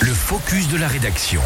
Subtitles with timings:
[0.00, 1.40] le focus de la rédaction.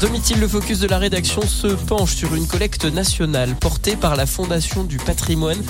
[0.00, 4.26] Domitil, le focus de la rédaction se penche sur une collecte nationale portée par la
[4.26, 5.62] Fondation du patrimoine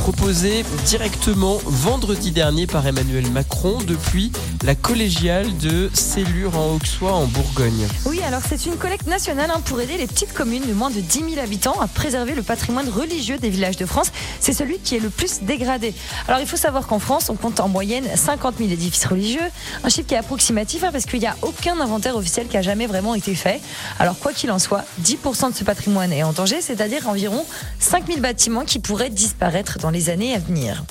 [0.00, 4.32] proposée directement vendredi dernier par Emmanuel Macron depuis
[4.64, 7.86] la collégiale de Cellure en Auxois en Bourgogne.
[8.06, 11.00] Oui, alors c'est une collecte nationale hein, pour aider les petites communes de moins de
[11.00, 14.10] 10 000 habitants à préserver le patrimoine religieux des villages de France.
[14.40, 15.92] C'est celui qui est le plus dégradé.
[16.28, 19.40] Alors il faut savoir qu'en France, on compte en moyenne 50 000 édifices religieux,
[19.84, 22.62] un chiffre qui est approximatif hein, parce qu'il n'y a aucun inventaire officiel qui a
[22.62, 23.60] jamais vraiment été fait.
[23.98, 27.44] Alors quoi qu'il en soit, 10% de ce patrimoine est en danger, c'est-à-dire environ
[27.80, 30.84] 5000 bâtiments qui pourraient disparaître dans les années à venir.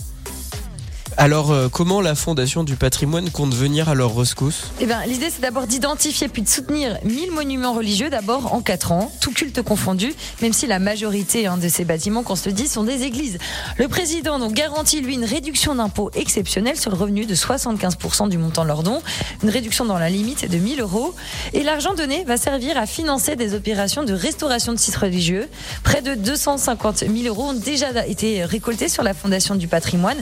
[1.18, 4.72] Alors, euh, comment la Fondation du patrimoine compte venir à leur rescousse?
[4.80, 8.92] Eh bien, l'idée, c'est d'abord d'identifier puis de soutenir 1000 monuments religieux d'abord en 4
[8.92, 12.54] ans, tout culte confondu, même si la majorité hein, de ces bâtiments, qu'on se le
[12.54, 13.38] dit, sont des églises.
[13.78, 18.38] Le président donc garantit, lui, une réduction d'impôt exceptionnelle sur le revenu de 75% du
[18.38, 19.02] montant de leur don,
[19.44, 21.16] une réduction dans la limite de 1000 euros.
[21.54, 25.48] Et l'argent donné va servir à financer des opérations de restauration de sites religieux.
[25.84, 30.18] Près de 250 000 euros ont déjà été récoltés sur la Fondation du patrimoine.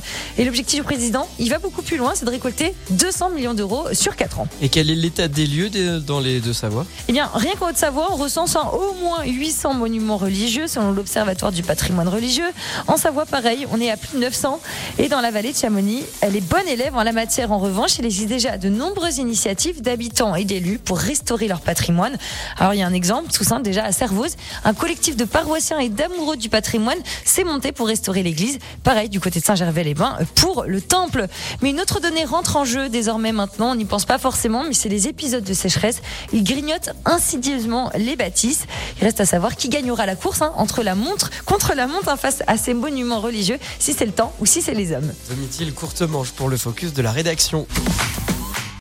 [0.84, 4.48] Président, il va beaucoup plus loin, c'est de récolter 200 millions d'euros sur 4 ans.
[4.62, 8.16] Et quel est l'état des lieux dans les Deux-Savoie Eh bien, rien qu'en Haute-Savoie, on
[8.16, 12.52] recense au moins 800 monuments religieux selon l'Observatoire du patrimoine religieux.
[12.88, 14.60] En Savoie, pareil, on est à plus de 900.
[15.00, 17.52] Et dans la vallée de Chamonix, elle est bonne élève en la matière.
[17.52, 22.18] En revanche, il existe déjà de nombreuses initiatives d'habitants et d'élus pour restaurer leur patrimoine.
[22.58, 24.36] Alors, il y a un exemple tout simple déjà à Servoz.
[24.64, 28.60] Un collectif de paroissiens et d'amoureux du patrimoine s'est monté pour restaurer l'église.
[28.84, 31.28] Pareil, du côté de Saint-Gervais-les-Bains, pour le temple.
[31.62, 34.74] Mais une autre donnée rentre en jeu désormais maintenant, on n'y pense pas forcément, mais
[34.74, 36.02] c'est les épisodes de sécheresse.
[36.34, 38.66] Ils grignotent insidieusement les bâtisses.
[39.00, 42.10] Il reste à savoir qui gagnera la course hein, entre la montre, contre la montre
[42.10, 45.12] hein, face à ces monuments religieux, si c'est le temps ou si c'est les hommes.
[45.30, 47.68] Domitil, courte manche pour le focus de la rédaction.